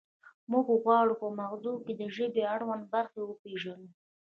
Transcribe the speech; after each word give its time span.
موږ 0.51 0.65
غواړو 0.83 1.13
په 1.21 1.27
مغزو 1.39 1.73
کې 1.85 1.93
د 1.95 2.01
ژبې 2.15 2.43
اړوند 2.53 2.83
برخې 2.93 3.21
وپیژنو 3.23 3.87